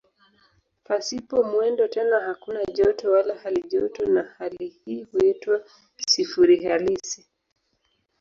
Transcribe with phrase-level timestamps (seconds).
[0.85, 5.61] Pasipo mwendo tena hakuna joto wala halijoto na hali hii huitwa
[6.07, 7.27] "sifuri halisi".